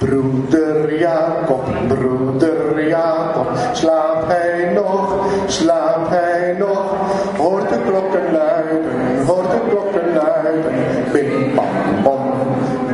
Bruder 0.00 0.96
Jakob, 0.98 1.60
Bruder 1.88 2.88
Jakob, 2.88 3.48
slaap 3.72 4.24
hij 4.26 4.72
nog, 4.74 5.14
slaap 5.46 6.08
hij 6.08 6.56
nog. 6.58 6.94
Hoort 7.36 7.68
de 7.68 7.78
klokken 7.86 8.32
luiden, 8.32 9.26
hoort 9.26 9.50
de 9.50 9.60
klokken 9.68 10.14
luiden. 10.14 10.72
Bim 11.12 11.54
bam 11.54 12.02
bom, 12.02 12.20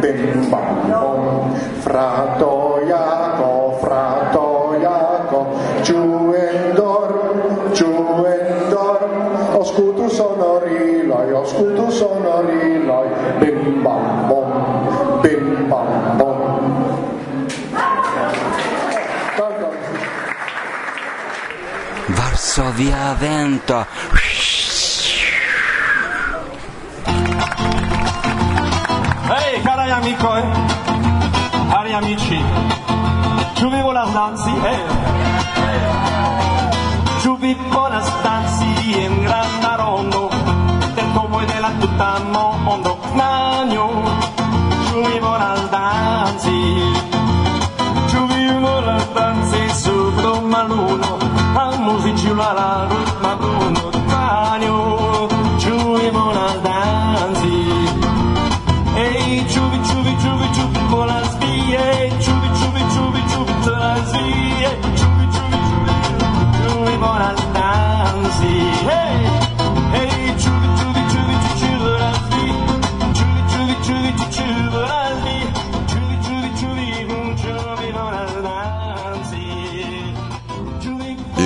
bim 0.00 0.50
bam 0.50 1.00
bom. 1.00 1.50
Frato 1.80 2.78
Jakob, 2.86 3.78
frato 3.80 4.74
Jakob, 4.80 5.46
giù 5.82 6.32
in 6.32 6.74
dorm, 6.74 7.40
giù 7.72 8.24
in 8.24 8.70
dorm. 8.70 9.10
Oscutu 9.58 10.08
sonorilai, 10.08 11.32
oscutu 11.32 11.90
sonorilai, 11.90 13.06
bim 13.38 13.82
bam 13.82 14.28
bom, 14.28 14.50
bim 15.22 15.68
bam 15.68 15.86
bom. 16.18 16.25
Varsovia 22.56 23.14
vento. 23.18 23.86
Ehi, 29.28 29.60
cari 29.62 29.90
amico, 29.90 30.36
eh? 30.36 30.44
cari 31.68 31.92
amici, 31.92 32.42
tu 33.56 33.68
vivo 33.68 33.92
la 33.92 34.08
danzi, 34.10 34.54
eh? 34.64 34.84
Tu 37.20 37.36
vivo 37.36 37.88
la 37.88 38.00
danzi 38.22 39.04
in 39.04 39.20
gran 39.20 39.76
rondo, 39.76 40.30
del 40.94 41.12
como 41.12 41.40
e 41.42 41.44
della 41.44 41.72
tutta 41.78 42.18
mondo, 42.30 42.96
nagno, 43.12 43.45
la 52.36 52.52
la, 52.52 52.88
ma 53.22 53.32
tu 53.40 53.50
non 53.74 54.15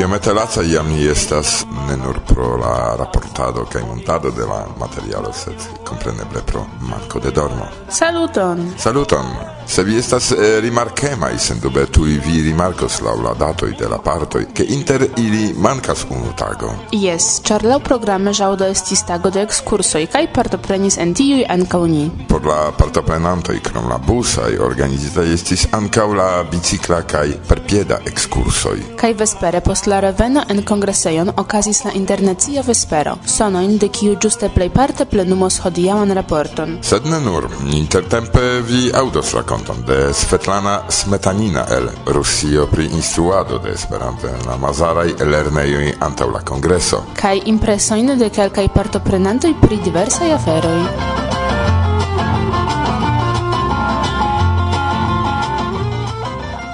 iomete 0.00 0.32
laca 0.32 0.62
iam 0.62 0.88
ni 0.88 1.06
estas 1.06 1.66
ne 1.88 1.96
nur 1.96 2.20
pro 2.28 2.56
la 2.56 2.96
raportado 2.96 3.64
kaj 3.72 3.82
montado 3.82 4.30
de 4.30 4.46
la 4.46 4.64
materialo, 4.78 5.32
sed 5.32 5.54
kompreneble 5.84 6.40
pro 6.46 6.64
manko 6.80 7.20
de 7.20 7.30
dormo. 7.30 7.66
Saluton! 7.88 8.72
Saluton! 8.78 9.26
Se 9.70 9.82
vi 9.82 9.98
estas 9.98 10.32
eh, 10.32 10.60
rimarkemaj, 10.60 11.38
sendube 11.38 11.84
tuj 11.86 12.16
vi 12.26 12.40
rimarkos 12.42 12.96
laŭ 13.06 13.12
la 13.22 13.34
datoj 13.38 13.68
de 13.78 13.88
la 13.88 13.98
partoj, 14.02 14.40
ke 14.54 14.64
inter 14.74 15.04
ili 15.16 15.54
mankas 15.54 16.00
unu 16.10 16.32
tago. 16.38 16.72
Jes, 16.92 17.28
ĉar 17.46 17.62
laŭ 17.70 17.76
programe 17.86 18.32
ĵaŭdo 18.34 18.66
estis 18.66 19.04
tago 19.06 19.30
de 19.30 19.44
ekskursoj 19.46 20.02
kaj 20.10 20.24
partoprenis 20.34 20.96
en 20.98 21.12
tiuj 21.14 21.44
ankaŭ 21.54 21.80
ni. 21.92 22.08
Por 22.32 22.48
la 22.50 22.72
partoprenantoj 22.78 23.60
krom 23.68 23.86
la 23.92 24.00
busaj 24.08 24.56
organizitaj 24.66 25.28
estis 25.36 25.68
ankaŭ 25.78 26.08
la 26.18 26.26
bicikla 26.50 27.00
kaj 27.14 27.28
perpieda 27.52 28.00
ekskursoj. 28.10 28.74
Kaj 28.98 29.12
vespere 29.22 29.62
post 29.68 29.86
la 29.86 30.02
reveno 30.02 30.42
en 30.50 30.64
kongresejon 30.72 31.30
okazis 31.44 31.84
la 31.86 31.94
internacia 32.00 32.66
vespero, 32.66 33.14
sonojn 33.36 33.78
de 33.78 33.92
kiu 34.00 34.18
ĝuste 34.18 34.50
plejparte 34.58 35.06
plenumos 35.14 35.62
hodiaŭan 35.62 36.18
raporton. 36.18 36.76
Sed 36.82 37.06
ne 37.06 37.22
nur, 37.22 37.46
intertempe 37.84 38.46
vi 38.66 38.90
aŭdos 39.04 39.30
rakonton 39.60 39.84
de 39.86 40.14
Svetlana 40.14 40.82
Smetanina 40.88 41.66
el 41.70 41.90
Rusio 42.06 42.66
pri 42.66 42.84
instruado 42.86 43.58
de 43.58 43.72
Esperanto 43.72 44.26
en 44.28 44.46
la 44.46 44.56
Mazaraj 44.56 45.12
lernejoj 45.20 45.94
antaŭ 46.00 46.30
la 46.32 46.40
kongreso 46.40 47.02
kaj 47.20 47.40
impresojn 47.44 48.18
de 48.18 48.30
kelkaj 48.30 48.68
partoprenantoj 48.74 49.54
pri 49.60 49.76
diversaj 49.84 50.32
aferoj. 50.32 50.82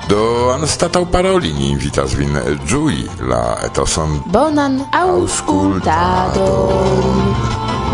Do 0.09 0.53
anstataŭ 0.55 1.05
paroli 1.11 1.53
ni 1.53 1.71
invitas 1.71 2.15
vin 2.15 2.39
ĝui 2.67 3.09
la 3.29 3.57
etoson 3.67 4.21
bonan 4.27 4.81
aŭskultadon. 4.93 5.85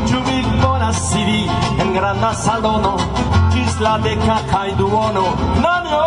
Ĉu 0.09 0.19
vi 0.26 0.44
volas 0.60 0.97
sidi 1.12 1.48
en 1.80 1.94
granda 1.94 2.34
salono? 2.34 3.41
pasis 3.72 3.81
la 3.81 3.99
deca 3.99 4.41
cae 4.50 4.75
duono. 4.77 5.25
Nanio, 5.60 6.05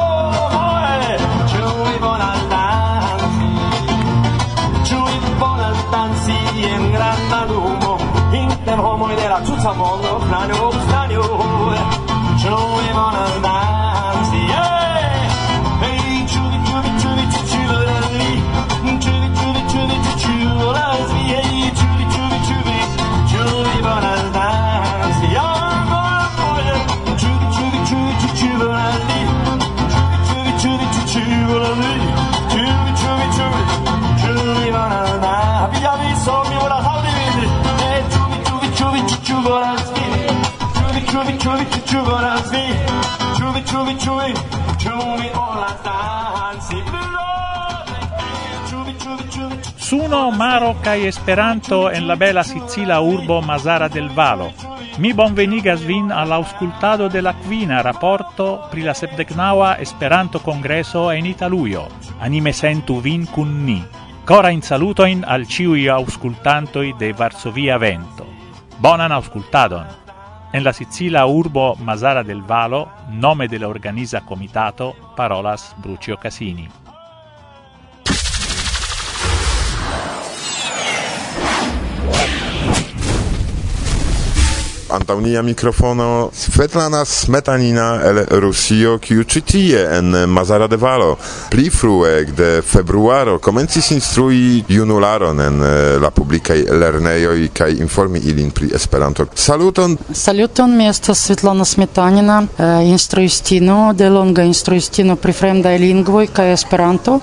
moe! 0.53 1.18
ciui 1.48 1.98
volas 2.00 2.42
danzi 2.50 3.50
Ciui 4.84 5.20
volas 5.40 5.78
danzi 5.92 6.64
en 6.64 6.92
granda 6.92 7.46
lumo. 7.46 7.98
Inter 8.34 8.80
homoi 8.80 9.16
de 9.16 9.28
la 9.30 9.40
tutta 9.42 9.74
mondo 9.74 10.20
Nanio, 10.30 10.72
nanio, 10.92 11.24
ciui 12.38 12.94
volas 12.94 13.42
danzi 13.42 13.65
čuvi, 41.16 41.40
čuvi, 41.40 41.66
čuvo 41.92 42.22
razvi, 42.22 42.66
čuvi, 43.38 43.62
čuvi, 43.72 43.96
čuvi, 44.03 44.34
čuvi, 44.84 45.28
ola 45.36 45.72
danci, 45.84 46.76
Suno, 49.78 50.31
maro 50.31 50.76
kaj 50.84 51.08
esperanto 51.08 51.92
en 51.92 52.08
la 52.08 52.16
bela 52.16 52.44
sicila 52.44 53.02
urbo 53.02 53.42
Mazara 53.42 53.88
del 53.88 54.09
Valo. 54.16 54.52
Mi 54.98 55.14
bonvenigas 55.14 55.81
vin 55.86 56.12
al 56.12 56.31
auscultado 56.34 57.08
de 57.09 57.22
la 57.22 57.34
quina 57.34 57.82
rapporto 57.82 58.68
pri 58.72 58.82
la 58.82 58.94
sepdecnaua 58.94 59.76
Esperanto 59.80 60.40
Congreso 60.40 61.12
en 61.12 61.26
Italujo. 61.26 61.88
Anime 62.20 62.53
sentu 62.53 63.00
vin 63.02 63.26
kun 63.26 63.66
ni. 63.66 63.84
Cora 64.26 64.50
in 64.50 64.62
salutoin 64.62 65.24
al 65.28 65.46
ciui 65.46 65.88
auscultantoi 65.88 66.96
de 66.97 67.14
Varsovia 67.14 67.78
Vento. 67.78 68.26
Bonan 68.78 69.12
auscultadon! 69.12 70.05
En 70.56 70.64
la 70.64 70.72
Sicila 70.72 71.26
urbo 71.26 71.76
Mazara 71.76 72.24
del 72.24 72.42
Valo, 72.42 72.90
nome 73.10 73.50
de 73.50 73.60
la 73.60 73.68
organiza 73.68 74.22
comitato, 74.22 74.96
parolas 75.14 75.76
Brucio 75.80 76.16
Casini. 76.16 76.84
antaŭ 84.96 85.20
nia 85.20 85.42
mikrofono 85.42 86.30
Svetlana 86.34 87.06
Smetanina 87.06 88.02
el 88.04 88.24
Rusio, 88.40 88.98
kiu 88.98 89.24
ĉi 89.24 89.42
tie 89.42 89.82
en 89.98 90.16
Mazara 90.32 90.68
de 90.72 90.78
Valo 90.80 91.18
pli 91.52 91.70
frue 91.70 92.26
de 92.38 92.62
februaro 92.62 93.38
komencis 93.40 93.92
instrui 93.92 94.64
junularon 94.70 95.42
en 95.42 95.64
eh, 95.64 95.97
la 96.02 96.12
publikaj 96.12 96.58
lernejoj 96.72 97.50
kaj 97.53 97.76
informi 97.80 98.20
ilin 98.32 98.52
pri 98.52 98.72
Esperanto. 98.76 99.28
Saluton! 99.34 99.97
Saluton, 100.14 100.78
mi 100.78 100.88
estas 100.88 101.26
Svetlana 101.28 101.66
Smetanina, 101.66 102.41
eh, 102.58 102.88
instruistino, 102.90 103.94
de 103.94 104.09
longa 104.09 104.44
instruistino 104.44 105.16
pri 105.16 105.34
fremdaj 105.34 105.78
lingvoj 105.78 106.28
kaj 106.28 106.53
Esperanto. 106.53 107.20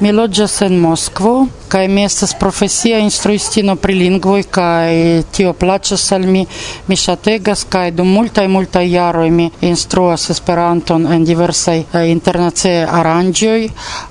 Mi 0.00 0.12
loĝas 0.12 0.60
en 0.62 0.78
Moskvo 0.80 1.46
kaj 1.68 1.88
mi 1.88 2.04
estas 2.04 2.34
profesia 2.38 2.98
instruistino 2.98 3.76
pri 3.76 3.94
lingvoj 3.94 4.42
kaj 4.42 5.22
tio 5.32 5.52
plaĉas 5.52 6.12
al 6.12 6.26
mi. 6.26 6.46
Mi 6.86 6.96
strategas 7.16 7.64
kaj 7.64 7.90
dum 7.96 8.08
multaj 8.12 8.44
multaj 8.48 8.84
jaroj 8.90 9.30
mi 9.30 9.50
instruas 9.60 10.30
Esperanton 10.30 11.06
en 11.12 11.24
diversaj 11.24 11.78
eh, 11.78 12.10
internaciaj 12.10 12.84
aranĝoj 12.98 13.60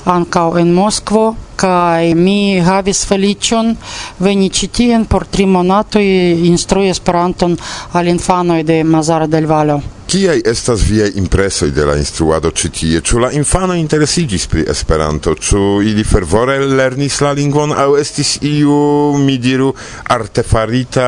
ankaŭ 0.06 0.48
en 0.60 0.74
Moskvo 0.74 1.26
kai 1.56 2.14
mi 2.14 2.60
havis 2.60 3.06
felicion 3.10 3.76
veni 4.20 4.50
ĉi 4.50 4.72
tien 4.80 5.06
por 5.06 5.26
tri 5.26 5.46
monatoj 5.46 6.06
instrui 6.52 6.90
Esperanton 6.90 7.58
al 7.94 8.08
infanoj 8.08 8.64
de 8.64 8.84
Mazara 8.84 9.28
del 9.28 9.48
Vallo. 9.48 9.82
Kiaj 10.06 10.42
estas 10.46 10.84
viaj 10.86 11.10
impresoj 11.18 11.72
de 11.74 11.86
la 11.86 11.96
instruado 11.98 12.52
ĉi 12.54 12.70
tie? 12.70 13.00
Ĉu 13.02 13.20
la 13.24 13.32
infanoj 13.34 13.80
interesiĝis 13.82 14.46
pri 14.48 14.66
Esperanto? 14.70 15.34
Ĉu 15.34 15.62
ili 15.82 16.04
fervore 16.06 16.60
lernis 16.62 17.18
la 17.26 17.32
lingvon 17.34 17.74
aŭ 17.74 17.88
estis 17.98 18.36
iu, 18.46 18.78
mi 19.18 19.40
diru, 19.42 19.72
artefarita 20.14 21.08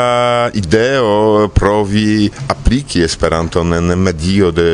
ideo 0.58 1.48
provi 1.54 2.26
apliki 2.50 3.04
Esperanton 3.06 3.78
en 3.78 3.94
medio 4.02 4.50
de 4.52 4.68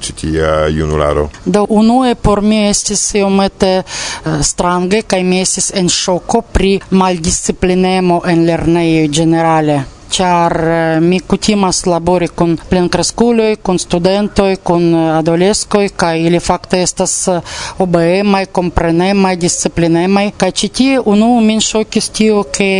ĉi 0.00 0.16
tia 0.20 0.52
junularo? 0.68 1.30
Do 1.44 1.64
unue 1.70 2.14
por 2.14 2.42
mi 2.42 2.60
estis 2.68 3.06
iomete 3.14 3.72
eh, 3.78 4.42
strange 4.42 5.02
kaj 5.12 5.22
mi 5.30 5.40
estis 5.46 5.72
en 5.76 5.88
ŝoko 5.92 6.40
pri 6.56 6.76
maldisciplinemo 6.90 8.22
en 8.34 8.46
lernejoj 8.50 9.08
ĝenerale 9.18 9.82
char 10.12 10.52
eh, 10.68 11.00
mi 11.00 11.20
kutimas 11.20 11.86
labori 11.86 12.28
kun 12.28 12.58
plenkreskuloj, 12.70 13.56
kun 13.64 13.78
studentoj, 13.78 14.56
kun 14.68 14.84
eh, 14.94 15.04
adoleskoj 15.18 15.88
kaj 15.96 16.20
ili 16.26 16.40
fakte 16.40 16.82
estas 16.82 17.14
eh, 17.32 17.40
obeemaj, 17.84 18.44
komprenemaj, 18.58 19.36
disciplinemaj 19.46 20.26
kaj 20.36 20.50
ĉi 20.60 20.68
tie 20.68 20.98
citi 21.00 21.28
min 21.48 21.60
ŝokis 21.60 22.08
tio 22.18 22.42
ke 22.56 22.70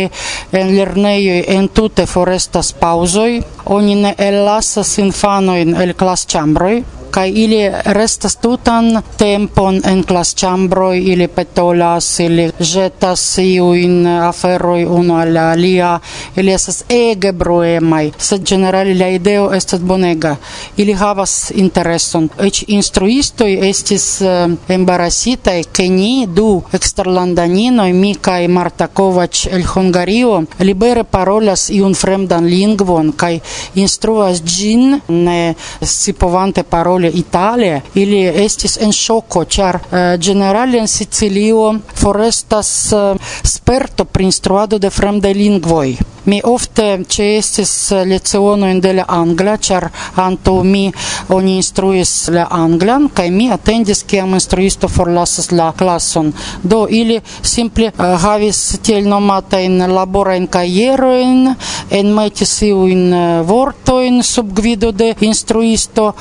en 0.61 0.73
lernejoj 0.77 1.43
entute 1.57 2.05
forestas 2.05 2.73
paŭzoj, 2.81 3.31
oni 3.77 3.95
ne 4.05 4.15
ellasas 4.17 4.97
infanojn 5.05 5.75
el 5.85 5.93
klasĉambroj 5.93 6.75
kai 7.13 7.29
ili 7.29 7.61
restas 7.95 8.35
tutan 8.41 9.01
tempon 9.17 9.79
en 9.85 10.01
klasĉambroj, 10.03 10.97
ili 11.13 11.27
petolas, 11.27 12.07
ili 12.19 12.47
ĵetas 12.59 13.21
iujn 13.43 14.07
aferoj 14.07 14.85
unu 14.89 15.17
al 15.21 15.33
la 15.33 15.43
alia, 15.51 15.91
ili 16.35 16.53
estas 16.53 16.83
ege 16.89 17.31
bruemaj, 17.31 18.11
sed 18.17 18.47
ĝenerale 18.49 18.95
la 18.97 19.09
ideo 19.13 19.51
estas 19.53 19.81
bonega. 19.81 20.35
Ili 20.77 20.93
havas 20.97 21.51
intereson. 21.55 22.29
Eĉ 22.39 22.63
instruistoj 22.67 23.51
estis 23.69 24.07
eh, 24.21 24.47
embarasitaj, 24.77 25.59
ke 25.73 25.87
ni 25.89 26.25
du 26.27 26.63
eksterlandaninoj, 26.73 27.91
mi 27.93 28.15
kaj 28.15 28.47
Marta 28.47 28.87
Kovač 28.87 29.45
el 29.51 29.67
Hungario, 29.75 30.43
libere 30.59 31.03
parolas 31.03 31.69
iun 31.69 31.93
fremdan 31.93 32.49
lingvon 32.49 33.13
kaj 33.17 33.37
instruas 33.79 34.41
ĝin 34.43 34.99
ne 35.07 35.39
scipovante 35.81 36.63
paroli 36.63 37.02
Napole, 37.03 37.19
Italia, 37.19 37.81
ili 37.95 38.23
estis 38.45 38.77
en 38.77 38.91
shoko, 38.91 39.45
char 39.45 39.75
uh, 39.75 39.97
eh, 39.97 40.17
generale 40.19 40.79
en 40.79 40.87
Sicilio 40.87 41.79
forestas 41.95 42.91
uh, 42.93 43.17
sperto 43.43 44.05
pri 44.05 44.25
instruado 44.25 44.79
de 44.79 44.89
fremde 44.89 45.33
lingvoj. 45.33 45.97
Mi 46.25 46.39
ofte 46.43 47.03
ce 47.07 47.25
estis 47.37 47.91
lecionoin 48.05 48.79
de 48.81 48.93
la 48.93 49.05
angla, 49.07 49.57
char 49.57 49.89
anto 50.15 50.63
mi 50.63 50.91
oni 51.29 51.57
instruis 51.57 52.29
la 52.31 52.45
anglan, 52.49 53.09
kai 53.13 53.29
mi 53.31 53.49
attendis 53.51 54.03
kiam 54.07 54.33
instruisto 54.37 54.87
forlasas 54.87 55.51
la 55.51 55.71
klason. 55.75 56.31
Do 56.63 56.85
ili 56.89 57.19
simple 57.41 57.91
uh, 57.91 58.15
havis 58.23 58.79
tiel 58.83 59.09
nomatain 59.09 59.83
laborain 59.93 60.47
karieroin, 60.47 61.55
en 61.91 62.13
metis 62.15 62.55
iuin 62.63 63.13
eh, 63.13 63.41
vortoin 63.47 64.23
sub 64.23 64.53
gvido 64.55 64.91
de 64.91 65.13
instruisto, 65.21 66.13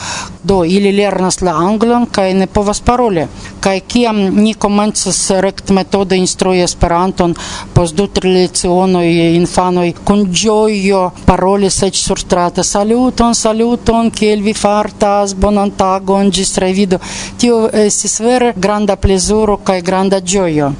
do 0.42 0.64
ili 0.64 0.92
lernas 0.92 1.40
la 1.42 1.54
anglan, 1.56 2.06
kai 2.06 2.34
ne 2.34 2.46
povas 2.46 2.80
paroli. 2.80 3.26
Kai 3.60 3.80
kiam 3.86 4.18
ni 4.42 4.54
komencas 4.54 5.20
rect 5.40 5.70
metode 5.70 6.18
instrui 6.18 6.60
esperanton, 6.64 7.34
pos 7.74 7.94
du 7.94 8.08
tri 8.08 8.34
lecionoj 8.34 9.06
infanoi 9.38 9.91
con 10.04 10.24
gioio 10.32 11.12
parolis 11.24 11.82
ec 11.82 11.94
surstrate 11.96 12.62
saluton 12.62 13.34
saluton 13.34 14.10
kiel 14.10 14.42
vi 14.42 14.54
fartas 14.54 15.34
bonan 15.34 15.70
tagon 15.70 16.30
ĝis 16.30 16.56
revido. 16.58 16.98
Tio 17.38 17.68
estis 17.72 18.20
vere 18.20 18.52
granda 18.56 18.96
plezuro 18.96 19.56
kaj 19.56 19.80
granda 19.82 20.20
gioio 20.20 20.72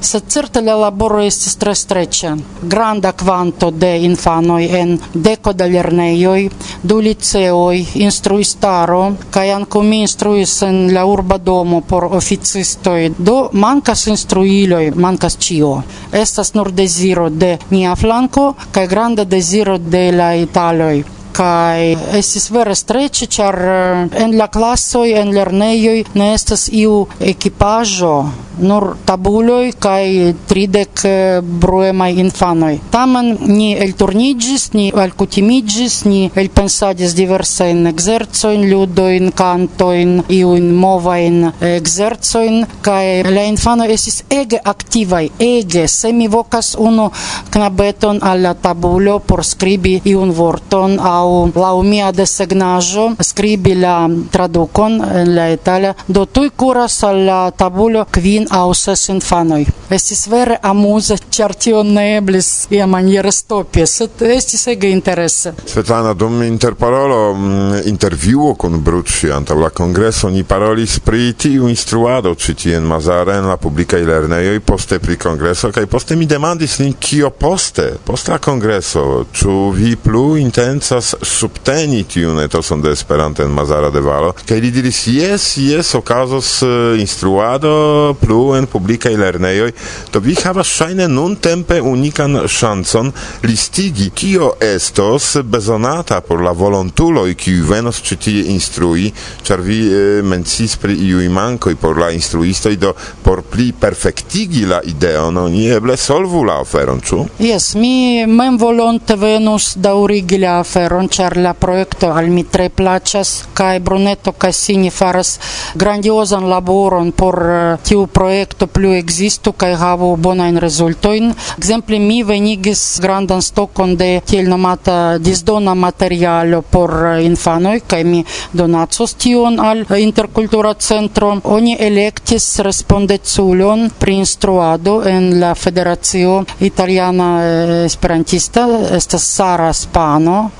se 0.00 0.20
certe 0.20 0.60
la 0.60 0.76
laboro 0.76 1.20
estis 1.20 1.56
tre 1.56 1.74
streccia. 1.74 2.36
Granda 2.62 3.12
quanto 3.12 3.70
de 3.70 3.96
infanoi 4.04 4.68
en 4.80 4.98
deco 5.12 5.52
de 5.52 5.68
lerneioi, 5.68 6.50
du 6.82 7.00
liceoi, 7.00 7.86
instruistaro 7.94 9.16
cae 9.30 9.52
anco 9.52 9.82
mi 9.82 10.00
instruis 10.00 10.62
en 10.62 10.92
la 10.94 11.04
urba 11.04 11.38
domo 11.38 11.80
por 11.80 12.04
officistoi, 12.04 13.14
Do 13.18 13.50
mancas 13.52 14.06
instruiloi, 14.06 14.90
mancas 14.94 15.36
cio. 15.38 15.82
Estas 16.12 16.54
nur 16.54 16.72
desiro 16.72 17.28
de 17.30 17.58
nia 17.70 17.94
flanco, 17.96 18.54
cae 18.70 18.86
granda 18.86 19.24
desiro 19.24 19.78
de 19.78 20.12
la 20.12 20.34
italoi 20.36 21.15
kai 21.36 21.92
estis 22.18 22.48
vere 22.54 22.74
streĉe 22.78 23.28
ĉar 23.36 23.60
eh, 23.74 24.22
en 24.24 24.36
la 24.40 24.48
klasoj 24.56 25.06
en 25.20 25.34
lernejoj 25.36 25.98
ne 26.20 26.32
estas 26.38 26.68
iu 26.72 26.98
ekipaĵo 27.34 28.16
nur 28.58 28.94
tabuloj 29.04 29.72
kaj 29.80 30.32
tridek 30.48 31.02
eh, 31.04 31.40
bruemaj 31.42 32.12
infanoj. 32.22 32.78
Tamen 32.90 33.36
ni 33.48 33.68
elturniĝis, 33.86 34.70
ni 34.72 34.86
alkutimiĝis, 35.04 35.98
ni 36.08 36.22
elpensadis 36.34 37.14
diversajn 37.18 37.86
ekzercojn, 37.92 38.66
ludojn, 38.70 39.30
kantojn, 39.36 40.16
iujn 40.32 40.70
movajn 40.74 41.50
ekzercojn 41.60 42.62
eh, 42.62 42.76
kaj 42.86 43.04
la 43.28 43.46
infanoj 43.50 43.90
estis 43.92 44.22
ege 44.30 44.60
aktivaj, 44.64 45.28
ege 45.38 45.86
se 45.88 46.12
mi 46.12 46.28
vokas 46.32 46.74
unu 46.78 47.10
knabeton 47.52 48.22
al 48.22 48.42
la 48.46 48.54
tabulo 48.54 49.18
por 49.18 49.44
skribi 49.44 49.98
iun 50.04 50.32
vorton 50.36 50.98
aŭ 51.00 51.25
laŭ 51.26 51.66
laŭ 51.66 51.82
mia 51.82 52.10
desegnaĵo 52.12 53.06
skribi 53.20 53.74
la 53.74 54.08
tradukon 54.32 55.00
en 55.20 55.34
la 55.34 55.48
itala 55.52 55.94
do 56.08 56.24
tuj 56.24 56.50
kuras 56.56 57.02
al 57.04 57.24
la 57.26 57.50
tabulo 57.50 58.04
kvin 58.10 58.46
aŭ 58.50 58.74
ses 58.74 59.08
infanoj. 59.14 59.64
Estis 59.90 60.26
vere 60.30 60.56
amuze 60.62 61.16
ĉar 61.36 61.54
tio 61.54 61.82
ne 61.82 62.04
eblis 62.16 62.66
iamaniere 62.70 63.32
stopi 63.32 63.86
sed 63.86 64.22
estis 64.36 64.66
ege 64.72 64.90
interese. 64.90 65.52
Svetlana 65.66 66.14
dum 66.14 66.42
interparolo 66.42 67.34
mm, 67.34 67.80
intervjuo 67.92 68.54
kun 68.54 68.80
Brucci 68.84 69.30
antaŭ 69.32 69.58
la 69.60 69.70
kongreso 69.70 70.30
ni 70.30 70.44
parolis 70.44 70.98
pri 70.98 71.32
tiu 71.32 71.68
instruado 71.68 72.34
ĉi 72.34 72.54
tie 72.62 72.76
en 72.76 72.86
Mazare 72.86 73.38
en 73.38 73.50
la 73.50 73.56
publikaj 73.56 74.02
lernejoj 74.04 74.60
poste 74.60 74.98
pri 74.98 75.16
kongreso 75.16 75.72
kaj 75.72 75.86
poste 75.86 76.16
mi 76.16 76.26
demandis 76.26 76.78
lin 76.78 76.94
kio 77.00 77.30
poste 77.30 77.90
post 78.04 78.28
la 78.28 78.38
kongreso 78.38 79.24
ĉu 79.32 79.56
vi 79.76 79.96
plu 79.96 80.36
intencas 80.36 81.14
povas 81.16 81.28
subteni 81.36 82.04
tiun 82.04 82.40
etoson 82.40 82.82
de 82.82 82.90
Esperanto 82.90 83.42
en 83.42 83.50
Mazara 83.50 83.90
de 83.90 84.00
Valo, 84.00 84.32
kaj 84.46 84.58
li 84.60 84.70
diris, 84.70 85.06
jes, 85.06 85.56
jes, 85.56 85.94
okazos 85.94 86.62
eh, 86.62 87.00
instruado 87.00 88.14
plu 88.20 88.54
en 88.56 88.66
publikaj 88.66 89.16
lernejoj, 89.16 89.72
do 90.12 90.20
vi 90.20 90.34
havas 90.34 90.66
ŝajne 90.66 91.08
nuntempe 91.08 91.80
unikan 91.80 92.46
ŝancon 92.46 93.12
listigi, 93.42 94.10
kio 94.10 94.54
estos 94.60 95.36
bezonata 95.44 96.20
por 96.20 96.42
la 96.42 96.52
volontuloj, 96.52 97.34
kiuj 97.34 97.62
venos 97.68 98.00
ĉi 98.02 98.16
tie 98.16 98.44
instrui, 98.52 99.10
ĉar 99.42 99.60
vi 99.60 99.80
uh, 99.86 100.24
mencis 100.24 100.76
pri 100.76 100.96
iuj 101.08 101.28
mankoj 101.28 101.76
por 101.80 101.98
la 101.98 102.10
instruistoj, 102.14 102.76
do 102.76 102.92
por 103.22 103.42
pli 103.42 103.72
perfektigi 103.72 104.66
la 104.66 104.80
ideon, 104.84 105.36
oni 105.36 105.66
eble 105.76 105.96
solvu 105.96 106.44
la 106.44 106.60
oferon, 106.62 107.00
ĉu? 107.00 107.22
Jes, 107.42 107.74
mi 107.78 108.26
mem 108.26 108.58
volonte 108.58 109.16
venus 109.16 109.74
daŭrigi 109.80 110.40
la 110.42 110.58
aferon, 110.60 111.05
dankon 111.06 111.16
ĉar 111.16 111.36
la 111.38 111.54
projekto 111.54 112.12
al 112.12 112.28
mi 112.30 112.44
tre 112.44 112.68
plaĉas 112.68 113.46
kaj 113.54 113.80
Brunetto 113.80 114.32
Cassini 114.32 114.90
faras 114.90 115.38
grandiozan 115.74 116.48
laboron 116.48 117.12
por 117.12 117.34
eh, 117.34 117.78
tiu 117.82 118.06
projekto 118.06 118.66
plu 118.66 118.92
ekzistu 118.94 119.52
kaj 119.52 119.74
havu 119.74 120.16
bonajn 120.16 120.58
rezultojn. 120.58 121.34
Ekzemple 121.58 121.98
mi 121.98 122.22
venigis 122.22 123.00
grandan 123.00 123.42
stokon 123.42 123.96
de 123.96 124.20
tiel 124.26 124.48
nomata 124.48 125.18
disdona 125.18 125.74
materialo 125.74 126.62
por 126.62 126.90
eh, 126.90 127.24
infanoj 127.24 127.80
kaj 127.86 128.04
mi 128.04 128.24
donacos 128.52 129.14
tion 129.14 129.60
al 129.60 129.84
eh, 129.88 130.02
interkultura 130.02 130.74
centro. 130.74 131.40
Oni 131.44 131.76
elektis 131.78 132.58
respondeculon 132.60 133.90
pri 133.98 134.18
instruado 134.18 135.02
en 135.04 135.40
la 135.40 135.54
Federacio 135.54 136.44
Italiana 136.60 137.84
Esperantista 137.86 138.66
estas 138.96 139.22
Sara 139.22 139.72
Spano 139.72 140.50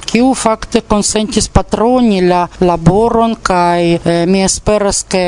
kiu 0.00 0.32
fakte 0.34 0.82
konsentis 0.88 1.48
patroni 1.48 2.20
la 2.20 2.42
laboron 2.60 3.36
kaj 3.42 3.82
eh, 3.94 4.24
mi 4.26 4.42
esperas 4.44 5.02
ke 5.08 5.22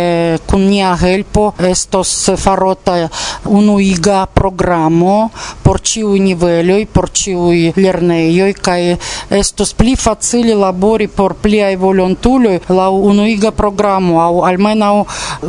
kun 0.46 0.66
nia 0.68 0.94
helpo 1.00 1.52
estos 1.70 2.30
farota 2.38 2.96
unuiga 3.44 4.26
programo 4.26 5.30
por 5.62 5.80
ĉiuj 5.80 6.18
niveloj 6.26 6.80
por 6.92 7.10
ĉiuj 7.20 7.72
lernejoj 7.76 8.52
kaj 8.66 8.80
estos 9.40 9.74
pli 9.74 9.96
facile 9.96 10.54
labori 10.54 11.08
por 11.08 11.36
pliaj 11.42 11.74
volontuloj 11.86 12.58
laŭ 12.68 12.90
unuiga 13.10 13.50
programo 13.50 14.20
aŭ 14.20 14.44
almenaŭ 14.50 14.94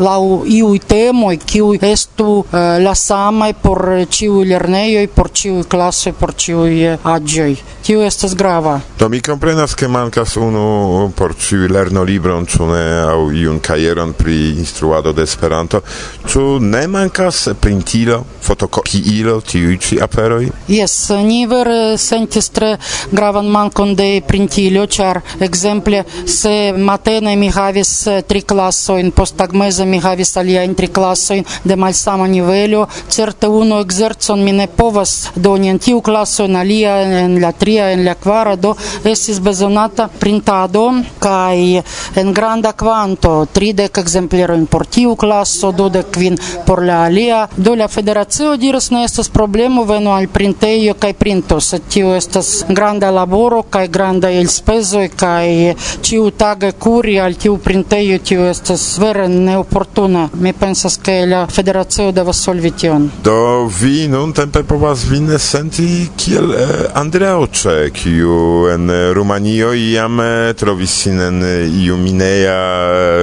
laŭ 0.07 0.21
iuj 0.59 0.79
temoj 0.87 1.35
kiuj 1.37 1.79
estu 1.91 2.29
eh, 2.45 2.79
la 2.85 2.95
samaj 2.95 3.53
por 3.63 3.83
ĉiuj 4.17 4.45
lernejoj 4.51 5.07
por 5.15 5.31
ĉiuj 5.41 5.63
klasoj 5.75 6.13
por 6.19 6.33
ĉiuj 6.33 6.73
eh, 6.93 7.09
aĝoj. 7.15 7.53
Tio 7.85 8.01
estas 8.05 8.35
grava? 8.35 8.79
Do 8.97 9.09
mi 9.09 9.19
comprenas 9.19 9.73
che 9.73 9.87
mancas 9.87 10.35
unu 10.35 11.11
por 11.15 11.35
ciu 11.35 11.67
lerno 11.67 12.03
libron 12.03 12.45
ĉu 12.47 12.65
ne 12.65 12.83
aŭ 13.03 13.27
iun 13.35 13.59
kajeron 13.59 14.13
pri 14.15 14.55
instruado 14.55 15.11
de 15.11 15.23
Esperanto 15.27 15.81
ĉu 16.23 16.59
ne 16.63 16.87
mancas 16.87 17.49
printilo 17.59 18.21
fotokopiilo 18.45 19.41
tiuj 19.41 19.75
ĉi 19.83 19.99
aperoi? 19.99 20.47
Yes, 20.71 21.09
ni 21.27 21.43
vere 21.45 21.75
eh, 21.91 21.97
sentis 21.97 22.47
tre 22.55 22.77
gravan 23.11 23.49
mankon 23.51 23.91
de 23.99 24.21
printilo 24.27 24.85
char 24.87 25.19
ekzemple 25.43 26.05
se 26.25 26.71
matene 26.77 27.35
mi 27.35 27.51
havis 27.51 28.07
eh, 28.07 28.21
tri 28.21 28.45
klasojn 28.47 29.11
posttagmeze 29.11 29.85
mi 29.85 29.99
havis 29.99 30.37
aliaen 30.37 30.75
tri 30.75 30.87
klasojn 30.87 31.43
de 31.63 31.75
malsama 31.75 32.29
nivelo 32.31 32.87
certe 33.09 33.51
unu 33.51 33.81
ekzercon 33.83 34.43
mi 34.43 34.55
ne 34.55 34.67
povas 34.67 35.33
doni 35.35 35.69
en 35.69 35.83
tiu 35.83 35.99
klaso 36.01 36.47
en 36.47 36.55
alia 36.55 36.95
en 37.25 37.41
la 37.41 37.51
tria 37.51 37.91
en 37.91 38.05
la 38.05 38.15
quara, 38.15 38.55
do 38.55 38.75
estis 39.03 39.39
bezonata 39.39 40.07
printado 40.19 40.85
kaj 41.19 41.81
en 42.15 42.33
granda 42.33 42.71
kvanto 42.73 43.45
30 43.55 43.99
ekzemplerojn 44.01 44.65
por 44.65 44.85
tiu 44.85 45.15
klaso, 45.15 45.71
dudek 45.71 46.11
kvin 46.11 46.37
por 46.65 46.83
la 46.83 47.03
alia. 47.05 47.47
Do 47.57 47.75
la 47.75 47.87
federacio 47.87 48.55
diras 48.57 48.91
ne 48.91 49.03
estas 49.05 49.29
problemo 49.29 49.83
venu 49.83 50.11
al 50.11 50.27
printejo 50.27 50.95
kaj 50.99 51.13
printo, 51.13 51.59
sed 51.59 51.87
tio 51.89 52.15
estas 52.15 52.65
granda 52.69 53.11
laboro 53.11 53.63
kaj 53.69 53.87
granda 53.87 54.31
elspezoj 54.31 55.07
kaj 55.15 55.75
ĉiu 56.01 56.31
tage 56.37 56.71
kuri 56.79 57.19
al 57.19 57.35
tiu 57.35 57.57
printejo 57.57 58.19
tio 58.19 58.49
estas 58.49 58.97
vere 58.99 59.27
neoportuna. 59.27 60.29
Mi 60.33 60.53
pensas 60.53 60.97
ke 61.03 61.25
la 61.25 61.45
federacio 61.47 62.11
devas 62.11 62.41
solvi 62.43 62.71
tion. 62.71 63.09
Do 63.23 63.65
vi 63.81 64.07
nun 64.07 64.33
tempe 64.33 64.63
povas 64.63 65.05
vin 65.09 65.31
senti 65.39 66.07
kiel 66.17 66.53
eh, 66.53 66.73
Andreoĉe 66.93 67.89
kiu 67.93 68.67
En 68.75 68.89
eh, 68.89 69.13
Rumanio 69.13 69.73
iam 69.73 70.19
eh, 70.19 70.53
trovis 70.57 70.91
sin 70.91 71.19
en 71.21 71.43
eh, 71.43 71.67
iu 71.85 71.95
mineja 71.95 72.55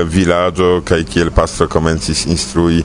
vilaĝo 0.09 0.79
kaj 0.89 1.03
kiel 1.11 1.29
pastro 1.35 1.67
komencis 1.69 2.25
instrui 2.33 2.81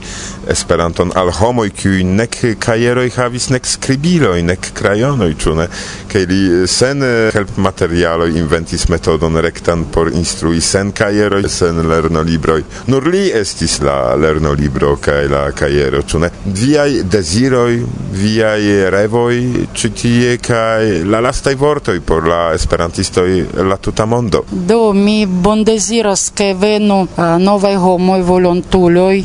Esperanton 0.52 1.14
al 1.16 1.32
homoj 1.38 1.70
kiuj 1.76 2.04
nek 2.08 2.36
kajeroj 2.64 3.06
havis 3.16 3.48
nek 3.54 3.68
skribiloj 3.68 4.42
nek 4.50 4.72
krajonoj 4.76 5.30
ĉu 5.44 5.54
ne? 5.60 5.68
Kaj 6.12 6.24
li 6.28 6.42
sen 6.72 7.04
helpmaterialoj 7.36 8.30
inventis 8.40 8.88
metodon 8.92 9.40
rektan 9.44 9.86
por 9.94 10.12
instrui 10.12 10.60
sen 10.64 10.92
kajeroj 10.96 11.44
sen 11.52 11.80
lernolibroj. 11.88 12.62
Nur 12.92 13.08
li 13.08 13.28
estis 13.42 13.80
la 13.84 14.16
lernolibro 14.20 14.96
kaj 15.04 15.24
la 15.32 15.46
kajero 15.56 16.04
ĉu 16.04 16.24
ne? 16.24 16.32
Viaj 16.64 16.90
deziroj 17.16 17.80
viaj 18.18 18.92
revoj 18.92 19.36
ĉi 19.78 19.94
tie 20.02 20.38
kaj 20.44 21.04
la 21.08 21.24
lastaj 21.24 21.56
vortoj 21.60 22.00
por 22.08 22.28
la 22.28 22.57
esperantistoj 22.58 23.30
la 23.70 23.78
tuta 23.78 24.06
mondo. 24.06 24.44
Do 24.52 24.94
mi 24.94 25.26
bondeziras 25.26 26.30
ke 26.36 26.54
venu 26.54 27.04
eh, 27.06 27.38
novaj 27.40 27.76
homoj 27.76 28.22
volontuloj 28.22 29.24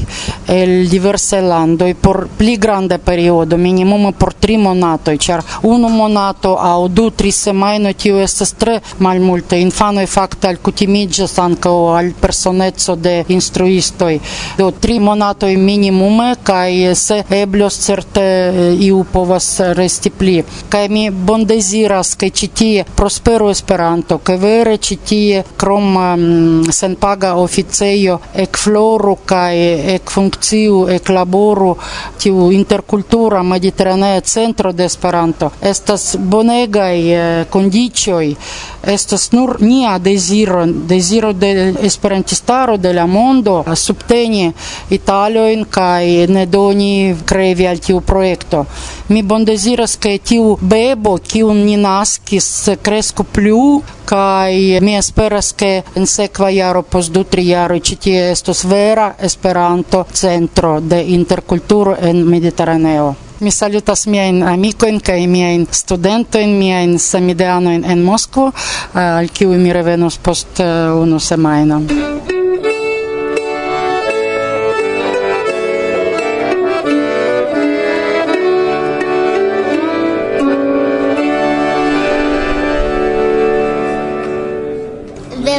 el 0.52 0.72
diversaj 0.90 1.40
landoj 1.42 1.94
por 1.94 2.26
pli 2.38 2.56
granda 2.56 2.98
periodo, 2.98 3.56
minimume 3.56 4.12
por 4.18 4.34
tri 4.34 4.56
monatoj, 4.58 5.16
ĉar 5.26 5.42
unu 5.68 5.88
monato 5.88 6.54
aŭ 6.60 6.88
du 6.88 7.08
tri 7.10 7.32
semajnoj 7.32 7.94
tio 8.04 8.20
estas 8.20 8.52
tre 8.58 8.78
malmulte. 8.98 9.60
Infanoj 9.62 10.06
fakte 10.06 10.50
alkutimiĝas 10.52 11.38
ankaŭ 11.38 11.74
al 11.96 12.12
personeco 12.20 12.96
de 12.96 13.14
instruistoj. 13.28 14.12
Do 14.58 14.70
tri 14.84 14.98
monatoj 15.00 15.52
minimume 15.56 16.34
kaj 16.42 16.94
se 16.98 17.22
eblos 17.42 17.78
certe 17.86 18.22
eh, 18.22 18.86
iu 18.88 19.04
povas 19.12 19.48
resti 19.78 20.10
pli. 20.10 20.38
Kaj 20.68 20.88
mi 20.88 21.08
bondeziras 21.10 22.14
ke 22.18 22.30
ĉi 22.30 22.48
tie 22.62 22.84
pros 22.96 23.21
vesperu 23.22 23.50
Esperanto, 23.50 24.18
ke 24.18 24.36
vere 24.36 24.78
ĉi 24.78 24.96
tie 25.06 25.42
krom 25.56 25.96
um, 25.96 26.02
mm, 26.18 26.72
senpaga 26.72 27.36
oficejo 27.36 28.18
ekfloru 28.34 29.16
kaj 29.26 29.54
ekfunkciu, 29.94 30.88
eklaboru 30.90 31.76
tiu 32.18 32.50
interkultura 32.50 33.42
mediteranea 33.42 34.20
centro 34.20 34.72
de 34.72 34.84
Esperanto. 34.84 35.52
Estas 35.60 36.16
bonegaj 36.18 36.98
eh, 36.98 37.44
kondiĉoj, 37.50 38.34
estas 38.82 39.30
nur 39.32 39.56
nia 39.60 39.98
deziro, 39.98 40.66
deziro 40.66 41.32
de 41.32 41.74
esperantistaro 41.82 42.76
de 42.76 42.92
la 42.92 43.06
mondo 43.06 43.62
subteni 43.74 44.50
italojn 44.90 45.64
kaj 45.70 46.26
ne 46.28 46.46
doni 46.46 47.14
krevi 47.24 47.66
al 47.66 47.78
tiu 47.78 48.00
projekto. 48.00 48.66
Mi 49.08 49.22
bondeziras, 49.22 49.96
ke 49.96 50.18
tiu 50.18 50.56
bebo, 50.60 51.18
kiun 51.18 51.64
ni 51.66 51.76
naskis, 51.76 52.48
kres 52.82 53.11
tasko 53.12 53.24
plu 53.24 53.82
kaj 54.04 54.80
mi 54.80 54.96
esperas 54.96 55.52
ke 55.52 55.82
en 55.96 56.06
sekva 56.06 56.48
jaro 56.50 56.82
post 56.82 57.12
du 57.12 57.24
tri 57.24 57.44
jaroj 57.48 57.80
ĉi 57.80 57.96
tie 57.96 58.30
estos 58.30 58.64
vera 58.64 59.12
Esperanto 59.20 60.06
centro 60.12 60.80
de 60.80 61.02
interkulturo 61.02 61.96
en 62.00 62.24
Mediteraneo 62.24 63.14
mi 63.40 63.50
salutas 63.50 64.06
miajn 64.06 64.42
amikojn 64.42 65.00
kaj 65.00 65.26
miajn 65.26 65.66
studentojn, 65.70 66.58
miajn 66.58 66.98
samideanojn 66.98 67.84
en 67.84 68.02
Moskvo, 68.02 68.52
al 68.94 69.28
kiuj 69.28 69.58
mi 69.58 69.72
revenos 69.72 70.18
post 70.18 70.60
eh, 70.60 70.92
unu 70.94 71.18
semajno. 71.20 71.82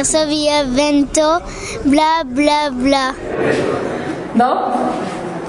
passa 0.04 0.26
via 0.26 0.64
vento, 0.64 1.40
bla 1.84 2.22
bla 2.24 2.70
bla. 2.70 3.14
No? 4.34 4.72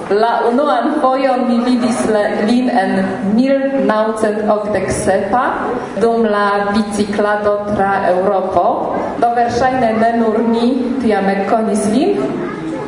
La 0.10 0.42
unuan 0.48 1.02
fojon 1.02 1.48
mi 1.50 1.60
vidis 1.66 2.06
lin 2.48 2.70
en 2.70 3.06
1987 3.36 6.00
dum 6.00 6.24
la 6.24 6.72
biciklado 6.72 7.66
tra 7.76 8.08
Europo. 8.14 8.96
Do 9.20 9.28
verŝajne 9.36 9.94
ne 10.00 10.12
nur 10.22 10.38
mi 10.48 10.96
tiam 11.04 11.28
ekkonis 11.36 11.86
lin. 11.92 12.16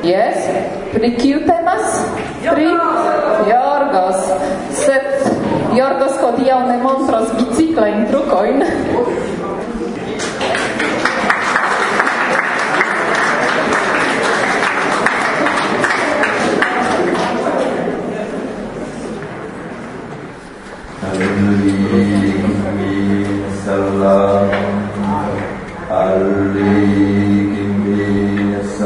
Yes? 0.08 0.48
pri 0.94 1.10
kiu 1.20 1.44
temas? 1.44 1.84
Pri 2.48 2.72
Jorgos. 3.52 4.20
Sed 4.72 5.08
Jorgos 5.76 6.16
hodiaŭ 6.24 6.64
ne 6.72 6.78
montros 6.88 7.28
biciklajn 7.42 8.08
trukojn. 8.14 8.58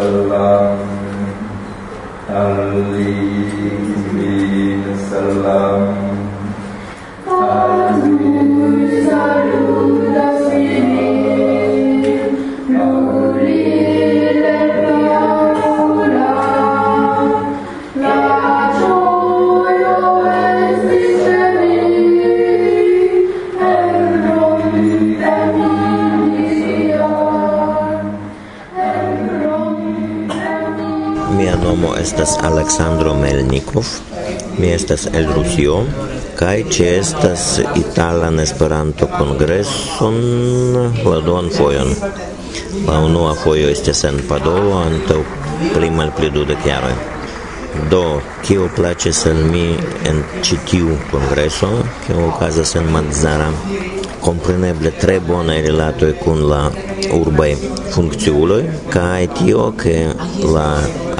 sallam. 0.01 0.81
Alaihi 2.31 3.69
wasallam 4.87 6.10
estas 32.01 32.37
Aleksandro 32.41 33.13
Melnikov, 33.13 33.85
mi 34.57 34.71
estas 34.73 35.05
el 35.13 35.27
Rusio, 35.35 35.83
kaj 36.39 36.63
ĉe 36.73 36.87
estas 36.97 37.43
Italan 37.77 38.39
Esperanto-kongreson 38.41 40.17
la 41.05 41.19
duan 41.25 41.49
fojon. 41.53 41.93
La 42.87 42.97
unua 43.05 43.35
fojo 43.43 43.69
estis 43.69 44.03
en 44.09 44.17
Padovo 44.29 44.73
antaŭ 44.81 45.19
pli 45.75 45.89
malpli 45.93 46.29
dudek 46.33 46.65
jaroj. 46.65 46.95
Do, 47.93 48.03
kio 48.47 48.69
plaĉis 48.75 49.25
al 49.29 49.39
mi 49.53 49.67
en 50.09 50.23
ĉi 50.41 50.55
tiu 50.71 50.97
kongreso, 51.11 51.69
kio 52.05 52.17
okazas 52.31 52.75
en 52.81 52.89
Mazara, 52.95 53.49
compreneble 54.21 54.91
tre 55.01 55.19
bonaj 55.19 55.59
e 55.67 56.11
con 56.23 56.43
la 56.49 56.61
urbaj 57.19 57.55
funkciuloj 57.93 58.61
kaj 58.93 59.27
tio 59.39 59.65
ke 59.81 59.95
la 60.55 60.67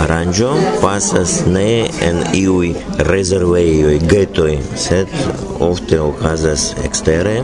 aranĝo 0.04 0.52
pasas 0.82 1.34
ne 1.56 1.90
en 2.10 2.22
iuj 2.44 2.74
rezervejoj 3.12 3.98
getoj 4.14 4.54
sed 4.86 5.08
ofte 5.60 6.00
okazas 6.00 6.72
ekstere 6.86 7.36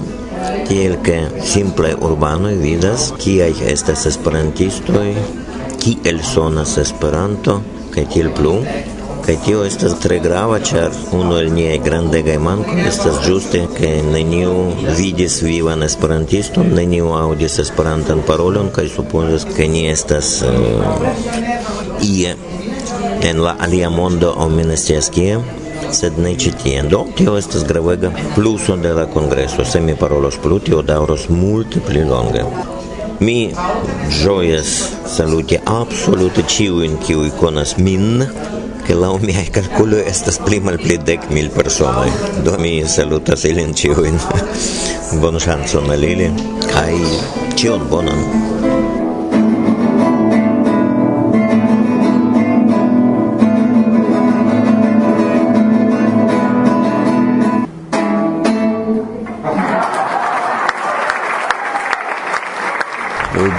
tiel 0.68 0.98
ke 1.08 1.18
simple 1.54 1.94
urbanoj 2.10 2.56
vidas 2.62 3.12
kiaj 3.24 3.54
estas 3.74 4.06
esperantistoj 4.12 5.10
kiel 5.82 6.22
sonas 6.34 6.78
Esperanto 6.82 7.62
kaj 7.94 8.06
tiel 8.14 8.30
plu 8.38 8.56
Kaj 9.28 9.36
tio 9.46 9.64
estas 9.68 9.98
tre 10.00 10.22
grava, 10.24 10.62
ĉar 10.64 10.94
unu 11.12 11.36
el 11.36 11.50
niaj 11.52 11.78
grandegaj 11.84 12.38
mankoj 12.40 12.78
estas 12.88 13.18
ĝuste, 13.26 13.66
ke 13.76 13.90
neniu 14.06 14.54
vidis 14.96 15.42
vivan 15.44 15.84
esperantiston, 15.84 16.72
neniu 16.78 17.10
aŭdis 17.18 17.60
esperantan 17.66 18.24
parolon 18.30 18.72
kaj 18.72 18.88
supozas, 18.94 19.44
ke 19.58 19.68
ni 19.68 19.84
estas 19.92 20.32
uh, 20.48 21.12
ie 22.08 22.38
en 23.28 23.44
la 23.44 23.58
alia 23.68 23.90
mondo 23.92 24.32
aŭ 24.32 24.48
mi 24.54 24.64
ne 24.72 24.80
scias 24.80 25.12
kie 25.12 25.36
sed 25.92 26.18
ne 26.24 26.34
ĉi 26.40 26.52
tie. 26.64 26.82
Do 26.92 27.04
tio 27.20 27.36
estas 27.38 27.68
gravega 27.68 28.12
pluso 28.36 28.76
de 28.80 28.94
la 28.94 29.06
kongreso. 29.12 29.66
Se 29.66 29.80
mi 29.84 29.96
parolos 29.96 30.40
plu, 30.44 30.60
tio 30.60 30.82
daŭros 30.82 31.28
multe 31.30 31.84
pli 31.84 32.04
longe. 32.08 32.44
Mi 33.20 33.52
ĝojas 34.22 34.74
saluti 35.10 35.58
absolute 35.66 36.44
ĉiujn, 36.48 37.00
kiuj 37.06 37.32
konas 37.40 37.78
min, 37.78 38.24
ke 38.88 38.96
laŭ 38.96 39.14
miaj 39.20 39.46
kalkuloj 39.56 40.04
estas 40.08 40.38
pli 40.46 40.62
malpli 40.64 40.96
dek 41.10 41.26
mil 41.36 41.50
personoj. 41.56 42.08
Do 42.46 42.56
mi 42.62 42.72
salutas 42.88 43.44
ilin 43.50 43.74
ĉiujn. 43.82 44.20
Bonŝancon 45.24 45.92
al 45.96 46.08
ili 46.08 46.30
kai 46.70 46.96
ĉion 47.60 47.90
bonan. 47.92 48.57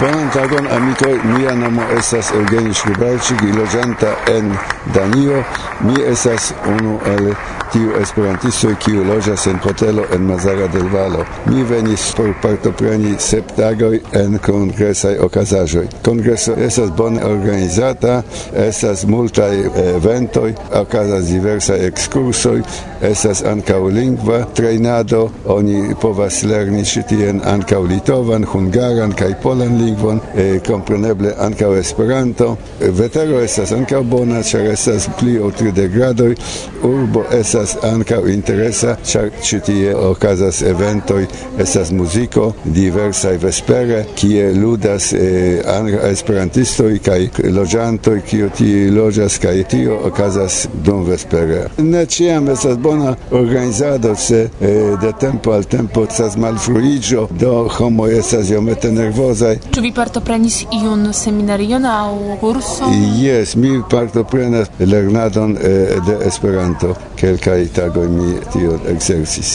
Bonan 0.01 0.31
tagon, 0.31 0.67
amikoj, 0.71 1.19
mia 1.25 1.55
nomo 1.57 1.83
estas 1.99 2.31
Eugeni 2.31 2.75
Škubalčik, 2.75 3.41
loĝanta 3.59 4.13
en 4.31 4.53
Danio. 4.95 5.43
Mi 5.81 5.95
estas 6.07 6.53
unu 6.67 6.99
el 7.07 7.33
tiu 7.73 7.91
esperantistoj, 8.01 8.77
kiu 8.85 9.03
loĝas 9.05 9.47
en 9.47 9.59
hotelo 9.65 10.05
en 10.15 10.23
Mazara 10.27 10.67
del 10.67 10.87
Valo. 10.93 11.25
Mi 11.47 11.63
venis 11.63 12.13
por 12.17 12.31
partopreni 12.43 13.17
sep 13.19 13.51
tagoj 13.57 13.99
en 14.13 14.39
kongresaj 14.39 15.19
okazaĵoj. 15.27 15.87
Kongreso 16.05 16.55
estas 16.55 16.91
bone 16.97 17.25
organizata, 17.25 18.23
estas 18.55 19.05
multaj 19.07 19.57
eventoj, 19.97 20.55
okazas 20.81 21.27
diversaj 21.27 21.87
ekskursoj, 21.87 22.63
estas 23.03 23.43
ankaŭ 23.47 23.83
lingva 23.89 24.45
trejnado, 24.55 25.29
oni 25.47 25.95
povas 26.01 26.43
lerni 26.43 26.85
ĉi 26.85 27.03
tien 27.09 27.43
ankaŭ 27.45 27.83
litovan, 27.87 28.45
hungaran 28.45 29.13
kaj 29.13 29.35
polan 29.43 29.77
lingvon, 29.79 29.88
lingvon, 29.89 30.21
eh, 30.37 30.61
compreneble 30.67 31.33
ankaŭ 31.39 31.77
Esperanto. 31.79 32.57
Vetero 32.81 33.41
estas 33.41 33.73
ankaŭ 33.73 34.03
bona, 34.03 34.43
ĉar 34.43 34.67
estas 34.73 35.09
pli 35.19 35.39
ol 35.39 35.53
30 35.53 35.89
gradoj. 35.89 36.35
Urbo 36.83 37.25
estas 37.33 37.77
ankaŭ 37.83 38.27
interesa, 38.29 38.97
ĉar 39.05 39.31
ĉi 39.43 39.61
tie 39.61 39.95
okazas 39.95 40.63
eventoj, 40.63 41.27
estas 41.59 41.91
muziko 41.91 42.53
diversaj 42.65 43.37
vespere, 43.43 44.05
kie 44.17 44.53
ludas 44.53 45.13
eh, 45.13 45.63
esperantistoj 46.11 46.99
kaj 47.05 47.29
loĝantoj, 47.59 48.21
kiu 48.29 48.51
tie 48.57 48.91
loĝas 48.91 49.39
kaj 49.39 49.65
tio 49.71 49.99
okazas 50.11 50.67
dum 50.85 51.05
vespere. 51.09 51.67
Ne 51.79 52.05
ĉiam 52.07 52.49
estas 52.49 52.79
bona 52.79 53.15
organizado, 53.31 54.15
se 54.17 54.49
eh, 54.61 54.97
de 55.01 55.13
tempo 55.21 55.53
al 55.53 55.65
tempo 55.65 56.05
estas 56.05 56.37
malfruiĝo, 56.37 57.29
do 57.41 57.69
homoj 57.79 58.19
estas 58.19 58.51
iomete 58.51 58.93
nervozaj. 58.93 59.57
Ĉu 59.79 59.83
vi 59.83 59.93
partoprenis 59.95 60.55
iun 60.75 61.05
seminarion 61.15 61.85
aŭ 61.87 62.39
kurson? 62.41 62.95
Jes, 63.15 63.53
mi 63.63 63.69
partoprenas 63.91 64.73
lernadon 64.81 65.53
eh, 65.55 65.93
de 66.07 66.17
Esperanto. 66.27 66.97
Kelkaj 67.21 67.69
tagoj 67.77 68.09
mi 68.11 68.33
tio 68.53 68.81
ekzercis. 68.91 69.53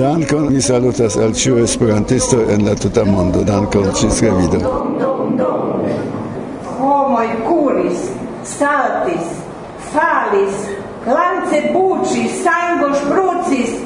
Dankon, 0.00 0.48
mi 0.50 0.64
salutas 0.66 1.14
al 1.14 1.36
ĉiu 1.44 1.62
esperantisto 1.62 2.40
en 2.56 2.66
la 2.66 2.74
tuta 2.74 3.06
mondo. 3.06 3.44
Dankon, 3.52 3.86
ĝis 4.00 4.24
revido. 4.26 4.64
Homoj 6.80 7.30
kuris, 7.46 8.10
saltis, 8.56 9.32
falis, 9.94 10.60
glance 11.06 11.64
buĉis, 11.70 12.42
sango 12.42 12.90
ŝprucis, 12.98 13.78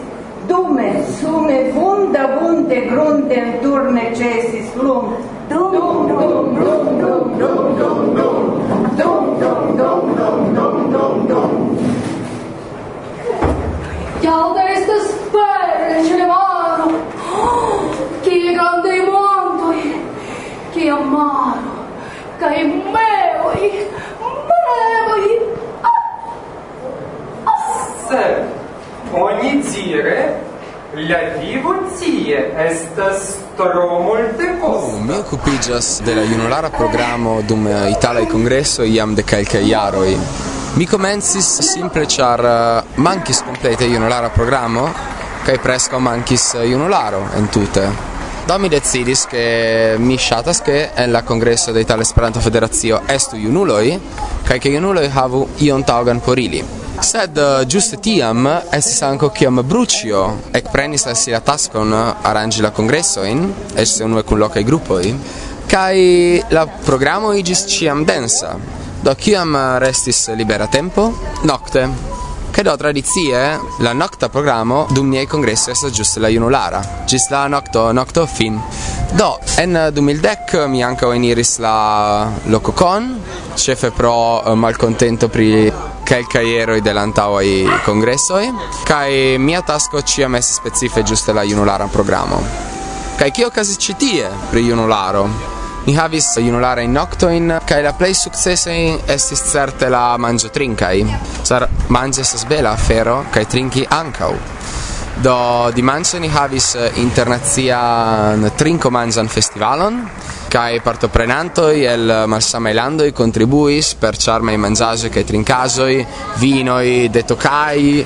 dume, 0.48 0.90
sume, 1.20 1.62
vunda, 1.76 2.28
vunde, 2.40 2.84
grunden, 2.88 3.58
turne 3.60 4.12
ĉesis, 4.16 4.72
lumo. 4.80 5.35
la 30.96 31.18
vivo 31.40 31.74
estas 32.58 33.45
tro 33.56 33.98
multe 34.00 34.58
costa. 34.60 34.96
Oh, 34.96 34.98
mi 35.00 35.14
occupigas 35.14 36.02
de 36.02 36.14
la 36.14 36.22
junulara 36.22 36.70
programo 36.70 37.40
dum 37.40 37.66
eh, 37.66 37.90
itala 37.90 38.20
i 38.20 38.26
congresso 38.26 38.82
iam 38.82 39.14
de 39.14 39.24
calca 39.24 39.58
iaroi. 39.58 40.16
Mi 40.74 40.86
comencis 40.86 41.60
simple 41.60 42.06
char 42.06 42.44
eh, 42.44 43.00
mankis 43.00 43.42
complete 43.42 43.86
junulara 43.86 44.28
programo 44.28 44.92
kai 45.42 45.58
presco 45.58 45.98
mankis 45.98 46.54
eh, 46.54 46.66
junularo 46.66 47.28
entute. 47.34 48.14
Do 48.46 48.58
mi 48.58 48.68
decidis 48.68 49.26
che 49.26 49.96
mi 49.98 50.16
shatas 50.16 50.60
che 50.60 50.90
en 50.94 51.10
la 51.10 51.22
congresso 51.22 51.72
de 51.72 51.80
Italia 51.80 52.02
Esperanto 52.02 52.38
Federazio 52.38 53.02
estu 53.06 53.36
junuloi, 53.36 53.98
kai 54.44 54.60
ke 54.60 54.70
junuloi 54.70 55.08
havu 55.08 55.48
ion 55.56 55.82
taugan 55.82 56.20
por 56.20 56.38
ili. 56.38 56.85
Sed 57.04 57.38
ĝuste 57.68 57.96
uh, 57.98 58.02
tiam 58.02 58.46
estis 58.72 59.02
ankaŭ 59.04 59.28
kiam 59.36 59.60
Bruĉio 59.68 60.22
ekprenis 60.56 61.04
al 61.06 61.16
si 61.20 61.34
la 61.34 61.42
taskon 61.44 61.92
aranĝi 61.96 62.64
la 62.64 62.70
kongresojn, 62.72 63.42
eĉ 63.76 63.92
unue 64.06 64.24
kun 64.24 64.40
lokaj 64.40 64.62
grupoj, 64.64 65.12
kaj 65.70 65.96
la 66.56 66.64
programo 66.86 67.34
iĝis 67.36 67.66
ĉiam 67.68 68.04
densa. 68.08 68.54
Do 69.04 69.14
kiam 69.14 69.56
restis 69.82 70.28
libera 70.38 70.66
tempo? 70.72 71.10
Nokte. 71.44 71.86
Kaj 72.56 72.64
do 72.64 72.76
tradicie 72.80 73.40
la 73.84 73.92
nokta 73.92 74.30
programo 74.32 74.86
dum 74.90 75.10
niaj 75.12 75.26
kongresoj 75.28 75.74
estas 75.74 75.92
ĝuste 75.92 76.22
la 76.24 76.30
junulara, 76.32 76.80
ĝis 77.04 77.28
la 77.30 77.42
nokto, 77.52 77.90
nokto 77.92 78.24
fin. 78.26 78.56
Do, 79.18 79.34
en 79.60 79.76
2010 79.76 80.64
mi 80.72 80.80
ankaŭ 80.84 81.12
eniris 81.12 81.58
la 81.60 81.76
Lokokon, 82.48 83.12
chefe 83.56 83.90
pro 83.90 84.16
eh, 84.40 84.54
malcontento 84.56 85.28
pri 85.28 85.50
kelkaj 86.06 86.44
eroj 86.62 86.80
de 86.86 86.92
lantaŭaj 86.94 87.48
kongresoj 87.86 88.44
kaj 88.86 89.10
mia 89.42 89.62
tasko 89.66 90.02
ĉiam 90.06 90.38
estis 90.38 90.60
specife 90.60 91.02
ĝuste 91.02 91.34
la 91.34 91.42
junularan 91.44 91.90
programo. 91.90 92.40
Kaj 93.18 93.30
kio 93.34 93.50
okazis 93.50 93.80
ĉi 93.82 93.94
tie 94.00 94.30
pri 94.50 94.66
junularo? 94.68 95.26
Ni 95.86 95.94
havis 95.94 96.32
junularajn 96.42 96.92
noktojn 96.92 97.52
kaj 97.68 97.80
la 97.86 97.94
plej 97.98 98.14
sukcesaj 98.22 98.80
estis 99.14 99.42
certe 99.52 99.90
la 99.90 100.04
manĝotrinkaj, 100.18 100.96
ĉar 101.46 101.68
manĝi 101.94 102.22
estas 102.26 102.46
bela 102.50 102.74
afero 102.78 103.24
kaj 103.34 103.48
trinki 103.54 103.86
ankaŭ. 104.02 104.55
Do 105.16 105.36
dimanĉe 105.72 106.18
ni 106.20 106.28
havis 106.28 106.74
eh, 106.76 106.98
internacian 107.00 108.50
trinkomanĝan 108.56 109.30
festivalon 109.32 110.02
kaj 110.52 110.80
partoprenantoj 110.84 111.72
el 111.88 112.12
malsamaj 112.28 112.72
i 113.08 113.12
kontribuis 113.12 113.94
per 114.00 114.16
ĉarmaj 114.16 114.56
manĝaĵoj 114.56 115.10
kaj 115.10 115.24
trinkaĵoj, 115.24 115.94
vinoj 116.40 117.08
de 117.08 117.22
Tokaj, 117.22 118.04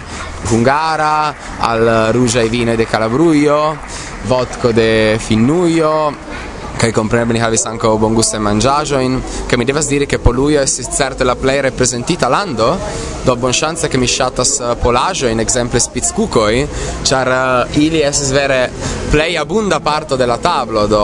hungara, 0.51 1.35
al 1.61 2.13
ruja 2.13 2.43
i 2.43 2.49
vino 2.49 2.77
de 2.77 2.87
calabruio 2.87 3.77
vodko 4.29 4.73
de 4.73 5.19
Finnujo, 5.19 6.13
che 6.81 6.93
kompreneble 6.93 7.35
ni 7.37 7.41
havis 7.45 7.67
ankaŭ 7.69 7.99
bongustaj 8.01 8.41
mangiare, 8.41 9.21
che 9.47 9.57
mi 9.59 9.65
deve 9.65 9.81
devas 9.81 9.87
diri 9.87 10.07
ke 10.07 10.19
Polujo 10.19 10.63
estis 10.63 10.89
certe 10.89 11.25
la 11.25 11.37
plej 11.37 11.61
reprezentita 11.61 12.27
lando 12.29 12.79
do 13.23 13.37
bonŝance 13.37 13.89
ke 13.89 13.99
mi 13.99 14.07
ŝatas 14.07 14.61
eh, 14.61 14.77
polaĵojn 14.81 15.41
ekzemple 15.41 15.81
spickukoj 15.81 16.55
ĉar 17.05 17.29
eh, 17.29 17.83
ili 17.85 18.01
estis 18.01 18.31
vere 18.33 18.71
plej 19.11 19.37
abunda 19.37 19.81
parto 19.81 20.17
de 20.17 20.27
la 20.27 20.39
tablo 20.39 20.87
do 20.87 21.03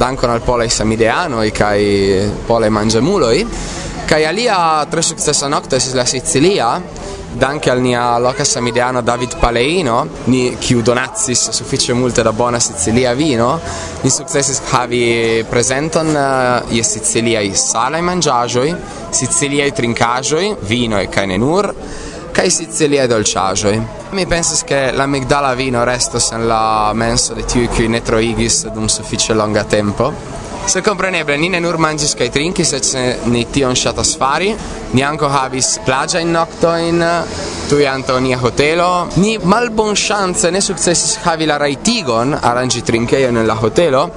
dankon 0.00 0.30
al 0.30 0.40
polaj 0.40 0.70
samideanoj 0.70 1.50
kaj 1.52 1.78
polaj 2.48 2.70
manĝemuloj 2.70 3.44
kaj 4.08 4.24
alia 4.24 4.86
tre 4.90 5.02
sukcesa 5.02 5.48
nokto 5.48 5.76
la 5.94 6.06
Sicilia 6.06 6.80
danke 7.34 7.70
al 7.70 7.80
nia 7.80 8.18
locas 8.18 8.50
samideano 8.50 9.00
David 9.02 9.36
Paleino, 9.38 10.06
ni 10.26 10.56
kiu 10.60 10.82
donazis 10.82 11.50
sufiĉe 11.50 11.94
multe 11.94 12.22
da 12.22 12.32
buona 12.32 12.60
sicilia 12.60 13.12
vino, 13.12 13.58
ni 14.02 14.10
sukcesis 14.10 14.60
havi 14.70 15.44
prezenton 15.50 16.08
uh, 16.08 16.22
eh, 16.22 16.76
je 16.78 16.84
siciliaj 16.84 17.50
salaj 17.54 18.02
manĝaĵoj, 18.02 18.74
siciliaj 19.12 19.70
trinkaĵoj, 19.76 20.44
vinoj 20.68 21.06
kaj 21.12 21.26
ne 21.26 21.38
nur, 21.38 21.72
kaj 22.32 22.50
siciliaj 22.54 23.08
dolĉaĵoj. 23.10 23.76
Mi 24.12 24.26
penso 24.26 24.64
che 24.64 24.92
la 24.92 25.06
migdala 25.06 25.54
vino 25.54 25.84
restos 25.84 26.32
en 26.32 26.46
la 26.48 26.92
menso 26.94 27.34
di 27.34 27.42
tiuj 27.44 27.68
kiuj 27.76 27.88
ne 27.88 28.00
troigis 28.00 28.64
dum 28.74 28.88
sufiĉe 28.88 29.34
longa 29.34 29.64
tempo. 29.64 30.12
Se 30.68 30.82
compreneble 30.82 31.38
ni 31.38 31.48
ne 31.48 31.62
nur 31.64 31.78
mangis 31.80 32.10
kaj 32.12 32.26
trinkis, 32.28 32.74
eĉ 32.76 32.88
ni 33.32 33.46
tion 33.48 33.72
shatas 33.72 34.10
fari. 34.20 34.50
Ni 34.92 35.00
ankaŭ 35.00 35.30
havis 35.32 35.78
in 36.20 36.32
noctoin, 36.32 37.00
tui 37.70 37.86
anto 37.86 38.18
nia 38.20 38.36
hotelo. 38.36 39.08
Ni 39.16 39.38
malbonŝance 39.38 40.50
ne 40.50 40.60
successis 40.60 41.16
havi 41.24 41.46
la 41.46 41.56
raitigon, 41.56 42.34
arrangi 42.34 42.82
trinkeio 42.82 43.30
nella 43.30 43.54
hotelo, 43.54 44.10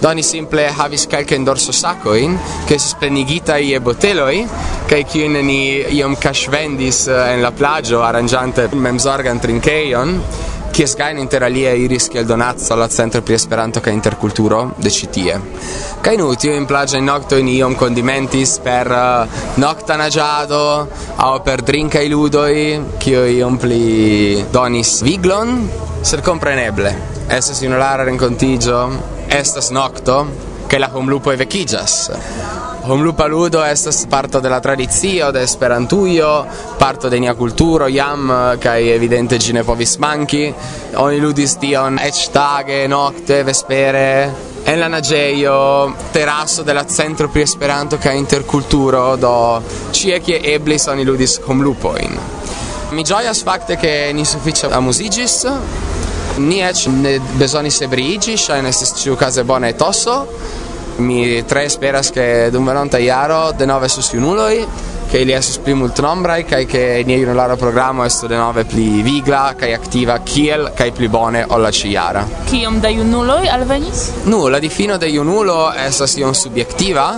do 0.00 0.14
ni 0.14 0.22
simple 0.22 0.70
havis 0.78 1.06
kelkajn 1.06 1.44
dorsosakojn, 1.44 2.38
ke 2.66 2.74
estis 2.74 2.94
plenigitaj 2.94 3.60
je 3.68 3.80
boteloi, 3.80 4.46
kai 4.88 5.04
kiujn 5.04 5.44
ni 5.44 5.62
iom 5.98 6.16
kaŝvendis 6.16 7.06
eh, 7.08 7.34
en 7.34 7.42
la 7.42 7.50
plagio, 7.52 8.00
arrangiante 8.00 8.70
memzorgan 8.72 9.40
trinkeion, 9.40 10.22
kies 10.78 10.92
gain 10.94 11.18
inter 11.18 11.42
alia 11.42 11.72
iris 11.74 12.04
kiel 12.06 12.22
donazzo 12.24 12.72
alla 12.72 12.86
centro 12.86 13.20
pri 13.20 13.34
Esperanto 13.34 13.80
ca 13.80 13.90
interkulturo 13.90 14.74
de 14.76 14.90
citie. 14.90 15.40
Ca 16.00 16.12
inutio 16.12 16.54
in 16.54 16.66
plagia 16.66 16.98
in 16.98 17.04
nocto 17.04 17.34
in 17.34 17.48
iom 17.48 17.74
condimentis 17.74 18.60
per 18.62 18.86
eh, 18.86 19.26
uh, 19.26 19.58
nokta 19.58 19.96
naĝado 19.96 20.86
per 21.42 21.62
drinka 21.62 21.98
iludoi 21.98 22.94
kio 22.96 23.24
iom 23.26 23.58
pli 23.58 24.44
donis 24.52 25.00
viglon, 25.02 25.68
sed 26.00 26.22
kompreneble. 26.22 26.94
Estas 27.26 27.58
junulara 27.60 28.04
rencontigio, 28.04 28.86
estas 29.26 29.70
nocto, 29.70 30.28
che 30.68 30.78
la 30.78 30.90
homlupo 30.94 31.34
vekiĝas. 31.34 31.94
Homlupa 32.88 33.26
ludo 33.26 33.62
estas 33.62 34.06
parto 34.08 34.40
de 34.40 34.48
la 34.48 34.60
tradicio 34.60 35.30
de 35.30 35.42
Esperantujo, 35.42 36.46
parto 36.78 37.10
de 37.10 37.20
nia 37.20 37.34
kulturo 37.34 37.86
jam 37.86 38.30
kaj 38.56 38.86
evidente 38.94 39.36
ĝi 39.36 39.52
ne 39.52 39.62
povis 39.62 39.98
manki. 40.00 40.46
Oni 40.96 41.20
ludis 41.20 41.58
tion 41.60 41.98
eĉ 42.00 42.22
tage, 42.32 42.78
nokte, 42.88 43.42
vespere, 43.44 44.30
en 44.64 44.80
la 44.80 44.88
naĝejo, 44.88 45.58
teraso 46.16 46.64
de 46.64 46.72
la 46.72 46.86
centro 46.88 47.28
pri 47.28 47.44
Esperanto 47.44 47.98
kaj 48.00 48.16
interkulturo, 48.16 49.04
do 49.20 49.34
ĉie 49.92 50.22
kie 50.24 50.40
eblis 50.54 50.88
oni 50.88 51.04
ludis 51.04 51.42
homlupojn. 51.44 52.16
Mi 52.96 53.04
ĝojas 53.04 53.44
fakte 53.44 53.76
ke 53.76 54.14
ni 54.16 54.24
sufiĉe 54.24 54.72
amuziĝis. 54.72 55.42
Ni 56.40 56.62
eĉ 56.64 56.86
ne 57.02 57.18
bezonis 57.36 57.82
ebriiĝi, 57.84 58.38
ŝajne 58.40 58.72
estis 58.72 58.96
ĉiukaze 59.02 59.44
bona 59.44 59.68
etoso 59.76 60.22
mi 60.98 61.44
tre 61.44 61.64
esperas 61.64 62.10
che 62.10 62.48
dumberonta 62.50 62.98
iaro 62.98 63.52
denove 63.52 63.88
sostiunuloi 63.88 64.66
che 65.08 65.24
li 65.24 65.32
esos 65.32 65.56
pli 65.58 65.72
multnombraj 65.72 66.44
kaj 66.44 66.66
che 66.66 67.02
nia 67.06 67.16
junulara 67.16 67.56
programo 67.56 68.04
esto 68.04 68.26
denove 68.26 68.64
pli 68.64 69.00
vigla 69.02 69.54
kaj 69.56 69.72
aktiva 69.72 70.18
kiel 70.20 70.72
kaj 70.76 70.92
pli 70.92 71.08
bone 71.08 71.44
ol 71.48 71.62
la 71.64 71.70
ĉiara. 71.70 72.26
Kiom 72.50 72.80
da 72.80 72.92
junuloj 72.92 73.48
alvenis? 73.48 74.10
Nu, 74.24 74.48
la 74.48 74.58
difino 74.58 74.98
de 74.98 75.08
junulo 75.08 75.72
estas 75.72 76.16
iom 76.16 76.34
subjektiva, 76.34 77.08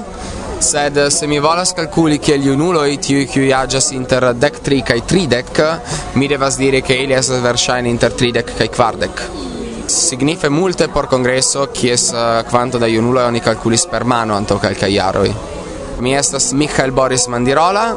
sed 0.61 1.07
se 1.09 1.27
mi 1.27 1.41
volas 1.41 1.73
calculi 1.73 2.21
che 2.21 2.39
gli 2.39 2.49
unuloi 2.49 2.99
tiui 2.99 3.27
qui 3.27 3.51
agias 3.51 3.91
inter 3.91 4.35
dec 4.35 4.61
tri 4.61 4.83
cae 4.83 5.05
tridec, 5.05 5.79
mi 6.13 6.29
devas 6.29 6.57
dire 6.57 6.83
che 6.83 6.95
ili 6.95 7.13
esas 7.13 7.41
versaine 7.41 7.89
inter 7.89 8.13
tridec 8.13 8.55
cae 8.57 8.69
quardec 8.69 9.50
signife 9.91 10.49
multe 10.49 10.89
por 10.89 11.09
congreso 11.09 11.67
kies 11.73 12.13
kvanto 12.49 12.77
eh, 12.77 12.81
da 12.81 12.87
junuloj 12.87 13.25
oni 13.25 13.41
calculis 13.41 13.87
per 13.87 14.05
mano 14.05 14.35
antaŭ 14.35 14.59
kelkaj 14.61 14.93
jaroj. 14.95 15.33
Mi 16.01 16.15
estas 16.17 16.53
Michael 16.53 16.93
Boris 16.93 17.27
Mandirola, 17.29 17.97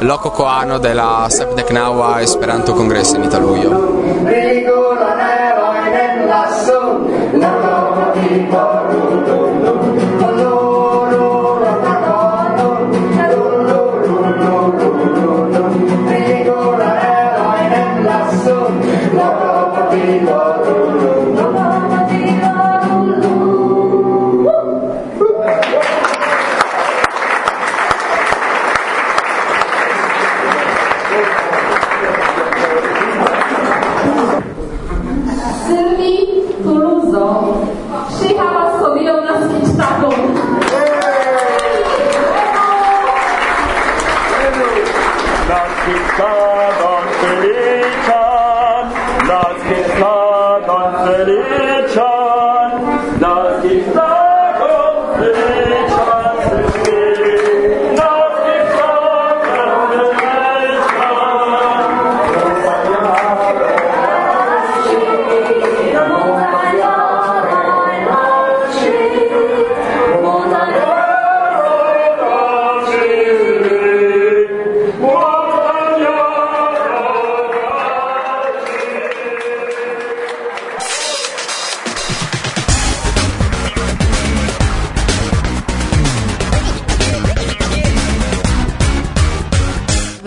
loco 0.00 0.30
coano 0.30 0.78
de 0.78 0.94
la 0.94 1.26
sepdeknaŭa 1.30 2.20
Esperanto 2.22 2.74
Kongreso 2.74 3.16
en 3.16 3.24
Italujo. 3.24 3.70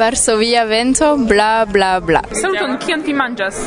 Varsovia 0.08 0.64
vento, 0.64 1.18
bla 1.18 1.66
bla 1.68 2.00
bla. 2.00 2.22
Saluton, 2.32 2.78
kion 2.80 3.02
ti 3.04 3.12
manĝas? 3.12 3.58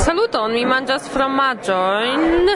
Saluton, 0.00 0.54
mi 0.56 0.62
manĝas 0.64 1.10
fromaĝojn. 1.12 2.48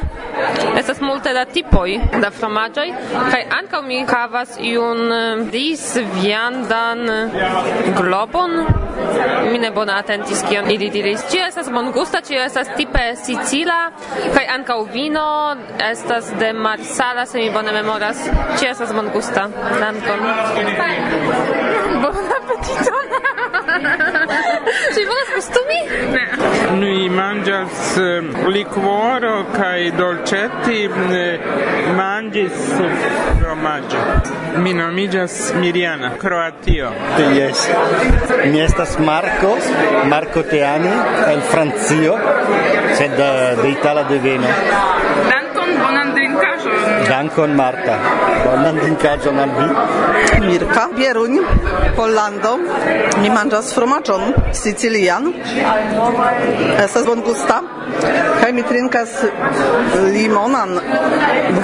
Estas 0.80 1.02
multe 1.04 1.34
da 1.36 1.42
tipoj 1.44 1.98
da 2.22 2.30
fromaĝoj 2.32 2.86
kaj 3.12 3.42
ankaŭ 3.58 3.82
mi 3.84 3.98
havas 4.08 4.54
iun 4.70 5.12
eh, 5.12 5.42
disviandan 5.52 7.04
eh, 7.16 7.90
globon. 7.98 8.56
Mi 9.50 9.60
ne 9.60 9.70
bone 9.76 9.92
atentis 9.92 10.40
kion 10.48 10.70
ili 10.72 10.88
diris. 10.94 11.26
Ĝi 11.28 11.42
estas 11.44 11.68
bongusta, 11.74 12.22
ĝi 12.24 12.40
estas 12.46 12.72
tipe 12.78 13.04
sicila 13.26 13.78
kaj 14.38 14.46
ankaŭ 14.56 14.78
vino 14.96 15.26
estas 15.90 16.32
de 16.40 16.54
Marsala, 16.56 17.28
se 17.28 17.44
mi 17.44 17.52
bone 17.52 17.76
memoras. 17.76 18.24
Ĝi 18.56 18.72
estas 18.72 18.96
bongusta. 18.96 19.50
Dankon. 19.84 20.26
Bon 22.00 22.34
appetiton! 22.40 23.23
Ci 24.94 25.04
volas 25.04 25.28
gustumi? 25.34 25.78
Ne. 26.10 26.24
Noi 26.78 27.08
mangias 27.08 27.96
ehm, 27.96 28.48
liquoro 28.48 29.46
kai 29.52 29.90
dolcetti, 29.90 30.88
mangis 31.94 32.52
fromaggio. 33.38 33.98
Mi 34.56 34.72
nomigas 34.72 35.52
Miriana, 35.52 36.10
Croatio. 36.16 36.92
Yes. 37.16 37.68
Mi 38.44 38.60
estas 38.60 38.96
Marco, 38.98 39.56
Marco 40.04 40.42
Teani, 40.42 40.92
el 41.32 41.40
Francio, 41.40 42.18
sed 42.92 43.18
eh, 43.18 43.56
de 43.60 43.68
Itala 43.68 44.04
deveno. 44.04 44.46
Dankon 47.14 47.52
Marta. 47.54 47.94
Bonan 48.44 48.78
drinkaĵon 48.82 49.36
al 49.38 49.50
vi. 49.56 49.66
Mirka 50.46 50.88
Bieruń, 50.96 51.36
Pollando. 51.96 52.54
Mi 53.22 53.30
manĝas 53.30 53.70
fromaĝon 53.76 54.32
sicilian. 54.62 55.28
Estas 56.84 57.06
bongusta. 57.06 57.60
Kaj 58.40 58.50
mi 58.56 58.64
trinkas 58.66 59.12
limonan 60.16 60.74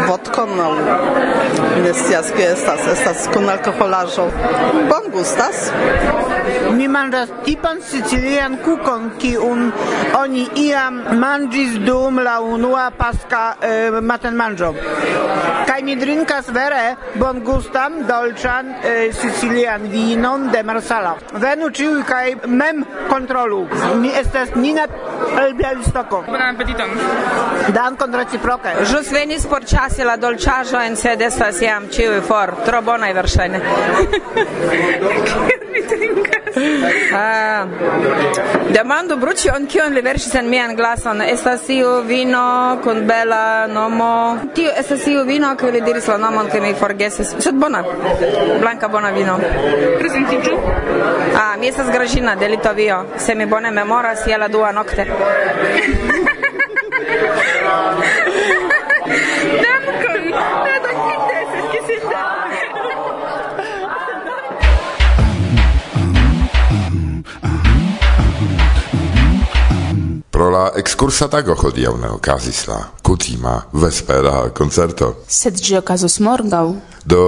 vodkon 0.07 0.55
aŭ 0.67 0.71
ne 1.83 1.95
scias 1.99 2.31
kie 2.37 2.47
estas. 2.53 2.87
Estas 2.95 3.27
kun 3.35 3.51
alkoholaĵo. 3.57 4.29
Bongustas. 4.93 5.67
Mi 6.77 6.87
manĝas 6.89 7.31
tipan 7.45 7.81
sicilian 7.85 8.57
kukon, 8.65 9.11
kiun 9.21 9.71
oni 10.19 10.47
iam 10.63 11.01
manĝis 11.21 11.79
dum 11.85 12.21
la 12.25 12.39
unua 12.41 12.91
paska 12.97 13.43
eh, 13.61 14.01
matenmanĝo. 14.01 14.73
Kaj 15.69 15.81
mi 15.87 15.95
drinkas 15.97 16.49
vere 16.55 16.97
bongustan, 17.21 18.01
dolĉan 18.09 18.73
eh, 18.83 19.13
sicilian 19.15 19.87
vinon 19.93 20.49
de 20.53 20.63
Marsala. 20.67 21.15
Venu 21.45 21.71
ĉiuj 21.71 22.03
kaj 22.09 22.27
mem 22.47 22.85
kontrolu. 23.11 23.63
Mi 24.01 24.11
estas 24.23 24.55
Nina 24.55 24.87
el 25.41 25.55
Bialystoko 25.55 26.25
Bonan 26.27 26.55
apetiton. 26.55 26.91
Dankon 27.75 28.15
reciproke. 28.23 28.75
Ĵus 28.91 29.13
venis 29.15 29.47
por 29.51 29.65
ĉasi 29.73 30.05
la 30.07 30.17
dolĉaĵojn, 30.21 30.97
sed 30.97 31.23
estas 31.29 31.63
jam 31.63 31.89
ĉiuj 31.93 32.21
for. 32.29 32.55
Tro 32.67 32.83
bonaj 32.87 33.13
verŝajne. 33.21 33.59
Uh, 36.81 38.73
demando 38.73 39.17
Brucion 39.17 39.67
kion 39.67 39.95
li 39.95 40.03
verŝis 40.03 40.35
en 40.41 40.49
mian 40.51 40.77
glason. 40.77 41.23
Estas 41.23 41.69
iu 41.69 42.03
vino 42.07 42.81
kun 42.85 43.07
bela 43.07 43.67
nomo. 43.67 44.39
Tio 44.55 44.71
estas 44.83 45.07
iu 45.07 45.25
vino 45.29 45.55
kiu 45.57 45.71
li 45.75 45.81
diris 45.85 46.09
la 46.09 46.17
nomon 46.19 46.49
ke 46.51 46.61
mi 46.61 46.75
forgesis. 46.75 47.35
Sed 47.39 47.55
bona. 47.55 47.83
Blanka 48.61 48.89
bona 48.89 49.11
vino. 49.17 49.39
Prezentiĝu. 49.99 50.57
Ah, 51.37 51.57
mi 51.61 51.69
estas 51.69 51.91
Gražina 51.93 52.35
de 52.37 52.49
Litovio. 52.49 53.05
Se 53.19 53.35
mi 53.35 53.47
bone 53.47 53.71
memoras 53.71 54.27
je 54.27 54.39
la 54.39 54.49
dua 54.49 54.73
nokte. 54.73 55.07
La 70.61 70.73
excursa 70.77 71.25
tago 71.33 71.55
hodiaŭ 71.57 71.93
ne 72.03 72.09
okazis 72.13 72.59
la 72.69 72.79
kutima 73.07 73.55
vespera 73.83 74.35
koncerto. 74.59 75.09
Sed 75.41 75.57
ĝi 75.57 75.79
okazus 75.79 76.19
morgaŭ. 76.27 76.65
Do 77.13 77.23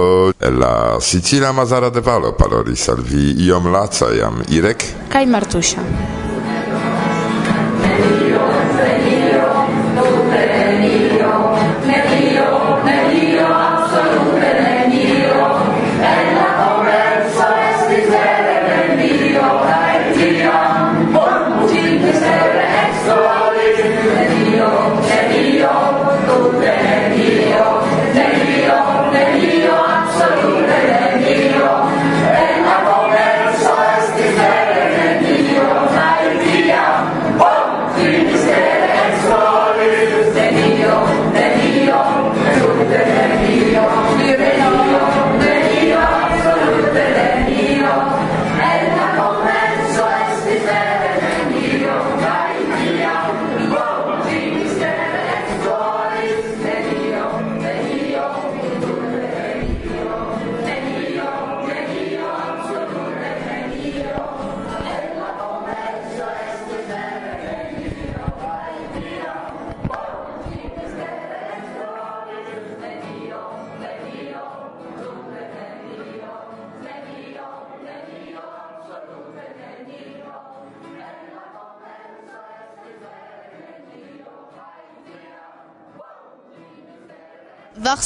la 0.61 0.73
Sicila 1.01 1.49
Mazara 1.51 1.89
de 1.89 2.03
Valo 2.05 2.35
parolis 2.37 2.85
al 2.93 3.01
vi 3.11 3.31
iom 3.47 3.71
laca 3.73 4.11
jam 4.19 4.43
Irek 4.59 4.85
kaj 5.15 5.25
Martusia. 5.37 6.22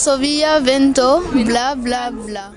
Varsovia 0.08 0.62
vento, 0.62 1.20
bla 1.34 1.76
bla 1.76 2.10
bla. 2.12 2.57